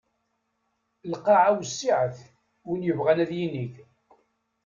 Lqaɛa 1.11 1.49
wessiɛet 1.57 2.17
win 2.67 2.81
yebɣan 2.87 3.19
ad 3.23 3.31
yinig. 3.37 3.73